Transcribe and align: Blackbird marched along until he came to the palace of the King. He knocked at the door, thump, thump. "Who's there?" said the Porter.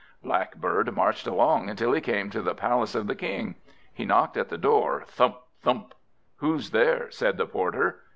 Blackbird 0.23 0.91
marched 0.95 1.27
along 1.27 1.69
until 1.69 1.93
he 1.93 2.01
came 2.01 2.31
to 2.31 2.41
the 2.41 2.55
palace 2.55 2.95
of 2.95 3.05
the 3.05 3.13
King. 3.13 3.53
He 3.93 4.03
knocked 4.03 4.35
at 4.35 4.49
the 4.49 4.57
door, 4.57 5.03
thump, 5.05 5.35
thump. 5.61 5.93
"Who's 6.37 6.71
there?" 6.71 7.11
said 7.11 7.37
the 7.37 7.45
Porter. 7.45 8.01